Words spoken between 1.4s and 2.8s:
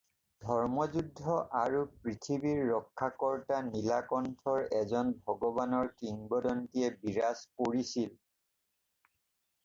আৰু পৃথিৱীৰ